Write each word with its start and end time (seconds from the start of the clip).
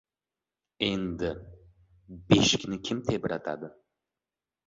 —Endi... 0.87 1.29
beshikni 2.33 2.81
kim 2.89 3.05
tebratadi? 3.11 3.69